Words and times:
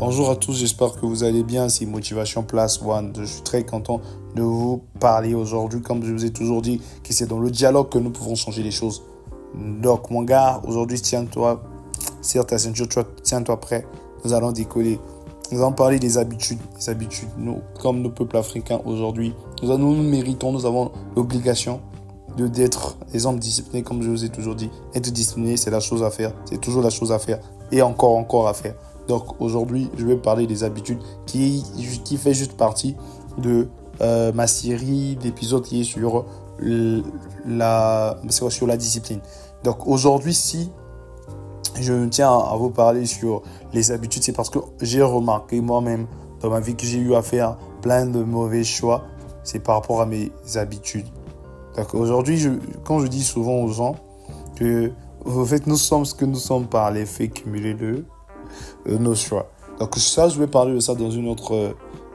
Bonjour 0.00 0.30
à 0.30 0.36
tous, 0.36 0.52
j'espère 0.52 0.92
que 0.92 1.04
vous 1.04 1.24
allez 1.24 1.42
bien. 1.42 1.68
C'est 1.68 1.84
Motivation 1.84 2.44
Place 2.44 2.80
One. 2.80 3.12
Je 3.18 3.24
suis 3.24 3.42
très 3.42 3.64
content 3.64 4.00
de 4.36 4.42
vous 4.42 4.80
parler 5.00 5.34
aujourd'hui. 5.34 5.82
Comme 5.82 6.04
je 6.04 6.12
vous 6.12 6.24
ai 6.24 6.30
toujours 6.30 6.62
dit, 6.62 6.80
que 7.02 7.12
c'est 7.12 7.26
dans 7.26 7.40
le 7.40 7.50
dialogue 7.50 7.88
que 7.88 7.98
nous 7.98 8.10
pouvons 8.10 8.36
changer 8.36 8.62
les 8.62 8.70
choses. 8.70 9.02
Donc, 9.56 10.08
mon 10.12 10.22
gars, 10.22 10.62
aujourd'hui, 10.68 11.00
tiens-toi, 11.00 11.64
serre 12.20 12.46
ta 12.46 12.58
ceinture, 12.58 12.86
tiens-toi 13.24 13.58
prêt. 13.58 13.88
Nous 14.24 14.32
allons 14.32 14.52
décoller. 14.52 15.00
Nous 15.50 15.58
allons 15.58 15.72
parler 15.72 15.98
des 15.98 16.16
habitudes. 16.16 16.60
Habitudes, 16.86 17.30
nous, 17.36 17.58
comme 17.80 18.00
nos 18.00 18.10
peuples 18.10 18.36
africains 18.36 18.80
aujourd'hui, 18.84 19.34
nous, 19.64 19.76
nous, 19.78 19.96
nous 19.96 20.08
méritons, 20.08 20.52
nous 20.52 20.64
avons 20.64 20.92
l'obligation 21.16 21.80
de 22.36 22.46
d'être 22.46 22.96
des 23.12 23.26
hommes 23.26 23.40
disciplinés, 23.40 23.82
comme 23.82 24.00
je 24.02 24.10
vous 24.10 24.24
ai 24.24 24.28
toujours 24.28 24.54
dit. 24.54 24.70
Être 24.94 25.10
discipliné, 25.10 25.56
c'est 25.56 25.72
la 25.72 25.80
chose 25.80 26.04
à 26.04 26.10
faire. 26.12 26.32
C'est 26.44 26.60
toujours 26.60 26.82
la 26.82 26.90
chose 26.90 27.10
à 27.10 27.18
faire. 27.18 27.40
Et 27.72 27.82
encore, 27.82 28.14
encore 28.14 28.46
à 28.46 28.54
faire. 28.54 28.76
Donc 29.08 29.40
aujourd'hui, 29.40 29.90
je 29.96 30.04
vais 30.04 30.16
parler 30.16 30.46
des 30.46 30.62
habitudes 30.64 30.98
qui, 31.26 31.64
qui 32.04 32.16
fait 32.18 32.34
juste 32.34 32.52
partie 32.52 32.94
de 33.38 33.66
euh, 34.02 34.32
ma 34.32 34.46
série 34.46 35.16
d'épisodes 35.16 35.64
qui 35.64 35.80
est 35.80 35.84
sur 35.84 36.26
la, 37.46 38.16
sur 38.28 38.66
la 38.66 38.76
discipline. 38.76 39.20
Donc 39.64 39.86
aujourd'hui, 39.86 40.34
si 40.34 40.70
je 41.80 42.06
tiens 42.08 42.30
à 42.30 42.54
vous 42.56 42.70
parler 42.70 43.06
sur 43.06 43.42
les 43.72 43.90
habitudes, 43.90 44.22
c'est 44.22 44.32
parce 44.32 44.50
que 44.50 44.58
j'ai 44.82 45.02
remarqué 45.02 45.60
moi-même 45.60 46.06
dans 46.40 46.50
ma 46.50 46.60
vie 46.60 46.76
que 46.76 46.84
j'ai 46.84 46.98
eu 46.98 47.14
à 47.14 47.22
faire 47.22 47.56
plein 47.80 48.06
de 48.06 48.22
mauvais 48.22 48.62
choix. 48.62 49.04
C'est 49.42 49.60
par 49.60 49.76
rapport 49.76 50.02
à 50.02 50.06
mes 50.06 50.30
habitudes. 50.56 51.06
Donc 51.76 51.94
aujourd'hui, 51.94 52.46
quand 52.84 53.00
je 53.00 53.06
dis 53.06 53.22
souvent 53.22 53.62
aux 53.62 53.68
gens 53.68 53.96
que 54.56 54.92
en 55.26 55.44
fait, 55.44 55.66
nous 55.66 55.76
sommes 55.76 56.04
ce 56.04 56.14
que 56.14 56.24
nous 56.24 56.38
sommes 56.38 56.66
par 56.66 56.90
l'effet 56.90 57.28
cumulé 57.28 57.74
de 57.74 58.04
nos 58.86 59.14
choix. 59.14 59.50
Donc 59.78 59.96
ça, 59.96 60.28
je 60.28 60.38
vais 60.38 60.46
parler 60.46 60.74
de 60.74 60.80
ça 60.80 60.94
dans 60.94 61.10
une 61.10 61.28
autre, 61.28 61.54
euh, 61.54 61.72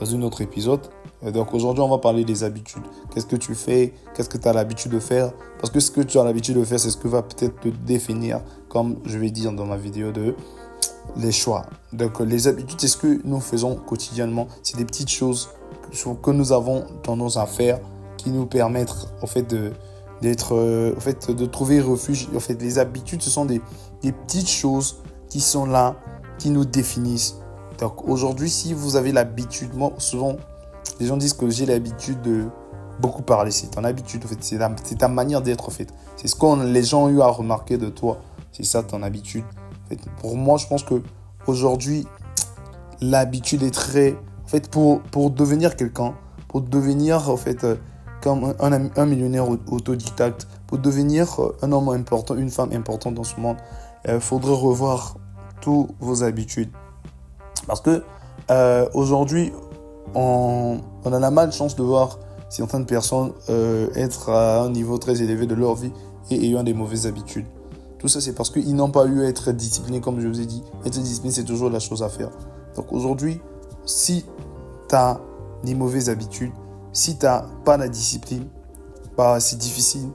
dans 0.00 0.06
une 0.06 0.24
autre 0.24 0.42
épisode. 0.42 0.80
donc 1.22 1.54
aujourd'hui, 1.54 1.82
on 1.82 1.88
va 1.88 1.98
parler 1.98 2.24
des 2.24 2.44
habitudes. 2.44 2.82
Qu'est-ce 3.12 3.26
que 3.26 3.36
tu 3.36 3.54
fais? 3.54 3.94
Qu'est-ce 4.14 4.28
que 4.28 4.38
tu 4.38 4.46
as 4.46 4.52
l'habitude 4.52 4.92
de 4.92 5.00
faire? 5.00 5.32
Parce 5.58 5.70
que 5.70 5.80
ce 5.80 5.90
que 5.90 6.02
tu 6.02 6.18
as 6.18 6.24
l'habitude 6.24 6.56
de 6.56 6.64
faire, 6.64 6.78
c'est 6.78 6.90
ce 6.90 6.98
que 6.98 7.08
va 7.08 7.22
peut-être 7.22 7.58
te 7.60 7.68
définir, 7.68 8.40
comme 8.68 8.98
je 9.04 9.18
vais 9.18 9.30
dire 9.30 9.52
dans 9.52 9.64
ma 9.64 9.78
vidéo 9.78 10.12
de 10.12 10.34
les 11.16 11.32
choix. 11.32 11.64
Donc 11.92 12.20
les 12.20 12.46
habitudes, 12.48 12.80
c'est 12.80 12.88
ce 12.88 12.96
que 12.96 13.20
nous 13.24 13.40
faisons 13.40 13.76
quotidiennement. 13.76 14.48
C'est 14.62 14.76
des 14.76 14.84
petites 14.84 15.10
choses 15.10 15.48
que 16.22 16.30
nous 16.30 16.52
avons 16.52 16.84
tendance 17.02 17.36
à 17.36 17.46
faire 17.46 17.78
qui 18.16 18.30
nous 18.30 18.46
permettent 18.46 18.94
en 19.22 19.26
fait 19.26 19.42
de 19.42 19.72
d'être 20.22 20.54
euh, 20.54 20.94
en 20.96 21.00
fait 21.00 21.30
de 21.30 21.44
trouver 21.44 21.80
refuge 21.80 22.28
en 22.34 22.40
fait 22.40 22.60
les 22.62 22.78
habitudes 22.78 23.20
ce 23.20 23.28
sont 23.28 23.44
des, 23.44 23.60
des 24.02 24.12
petites 24.12 24.48
choses 24.48 25.02
qui 25.28 25.40
sont 25.40 25.66
là 25.66 25.96
qui 26.46 26.52
nous 26.52 26.64
définissent. 26.64 27.34
Donc 27.80 28.08
aujourd'hui, 28.08 28.48
si 28.48 28.72
vous 28.72 28.94
avez 28.94 29.10
l'habitude, 29.10 29.74
moi 29.74 29.92
souvent, 29.98 30.36
les 31.00 31.06
gens 31.06 31.16
disent 31.16 31.32
que 31.32 31.50
j'ai 31.50 31.66
l'habitude 31.66 32.22
de 32.22 32.44
beaucoup 33.00 33.22
parler. 33.22 33.50
C'est 33.50 33.66
ton 33.66 33.82
habitude, 33.82 34.24
en 34.24 34.28
fait. 34.28 34.38
C'est 34.40 34.98
ta, 34.98 35.08
manière 35.08 35.42
d'être, 35.42 35.66
en 35.66 35.72
fait. 35.72 35.92
C'est 36.16 36.28
ce 36.28 36.36
que 36.36 36.64
les 36.64 36.84
gens 36.84 37.06
ont 37.06 37.08
eu 37.08 37.20
à 37.20 37.26
remarquer 37.26 37.78
de 37.78 37.88
toi. 37.88 38.18
C'est 38.52 38.62
ça 38.62 38.84
ton 38.84 39.02
habitude. 39.02 39.42
En 39.84 39.88
fait, 39.88 39.98
pour 40.20 40.36
moi, 40.36 40.56
je 40.56 40.68
pense 40.68 40.84
que 40.84 41.02
aujourd'hui, 41.48 42.06
l'habitude 43.00 43.64
est 43.64 43.74
très. 43.74 44.12
En 44.44 44.48
fait, 44.48 44.70
pour, 44.70 45.02
pour 45.02 45.32
devenir 45.32 45.74
quelqu'un, 45.74 46.14
pour 46.46 46.60
devenir, 46.60 47.28
en 47.28 47.36
fait, 47.36 47.64
euh, 47.64 47.74
comme 48.22 48.54
un, 48.60 48.88
un 48.94 49.06
millionnaire 49.06 49.48
autodidacte, 49.50 50.46
pour 50.68 50.78
devenir 50.78 51.40
euh, 51.40 51.56
un 51.62 51.72
homme 51.72 51.88
important, 51.88 52.36
une 52.36 52.50
femme 52.50 52.70
importante 52.72 53.14
dans 53.14 53.24
ce 53.24 53.40
monde, 53.40 53.56
il 54.04 54.12
euh, 54.12 54.20
faudrait 54.20 54.54
revoir 54.54 55.16
vos 56.00 56.22
habitudes. 56.22 56.70
Parce 57.66 57.80
que 57.80 58.02
euh, 58.50 58.88
aujourd'hui, 58.94 59.52
on, 60.14 60.80
a 61.04 61.18
la 61.18 61.30
malchance 61.30 61.76
de 61.76 61.82
voir 61.82 62.18
certaines 62.48 62.86
personnes 62.86 63.32
euh, 63.48 63.88
être 63.94 64.30
à 64.30 64.62
un 64.62 64.70
niveau 64.70 64.98
très 64.98 65.22
élevé 65.22 65.46
de 65.46 65.54
leur 65.54 65.74
vie 65.74 65.92
et 66.30 66.36
ayant 66.36 66.62
des 66.62 66.74
mauvaises 66.74 67.06
habitudes. 67.06 67.46
Tout 67.98 68.08
ça, 68.08 68.20
c'est 68.20 68.34
parce 68.34 68.50
qu'ils 68.50 68.74
n'ont 68.74 68.90
pas 68.90 69.06
eu 69.06 69.22
à 69.22 69.28
être 69.28 69.52
disciplinés, 69.52 70.00
comme 70.00 70.20
je 70.20 70.28
vous 70.28 70.40
ai 70.40 70.46
dit. 70.46 70.62
Être 70.84 71.00
discipliné, 71.00 71.32
c'est 71.32 71.44
toujours 71.44 71.70
la 71.70 71.80
chose 71.80 72.02
à 72.02 72.08
faire. 72.08 72.30
Donc 72.76 72.92
aujourd'hui, 72.92 73.40
si 73.84 74.24
tu 74.88 74.94
as 74.94 75.18
des 75.64 75.74
mauvaises 75.74 76.10
habitudes, 76.10 76.52
si 76.92 77.18
tu 77.18 77.24
n'as 77.24 77.46
pas 77.64 77.76
la 77.76 77.88
discipline, 77.88 78.46
bah, 79.16 79.40
c'est 79.40 79.56
difficile 79.56 80.10